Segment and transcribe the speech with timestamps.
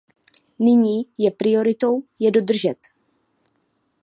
[0.59, 2.77] Nyní je prioritou je dodržet.